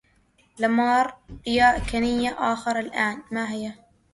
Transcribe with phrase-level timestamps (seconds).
[0.59, 3.73] لماريا كنية آخرى الآن- ماهي؟